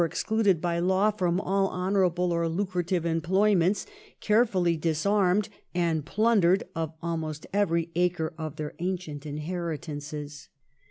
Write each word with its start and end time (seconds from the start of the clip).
excluded 0.03 0.59
by 0.59 0.79
law 0.79 1.11
from 1.11 1.39
all 1.39 1.67
honourable 1.69 2.31
or 2.33 2.49
lucrative 2.49 3.05
employments; 3.05 3.85
carefully 4.19 4.75
disarmed, 4.75 5.47
and 5.75 6.07
plundered 6.07 6.63
of 6.75 6.95
almost 7.03 7.45
every 7.53 7.91
acre 7.93 8.33
of 8.35 8.55
their 8.55 8.73
ancient 8.79 9.27
inheritances.' 9.27 10.49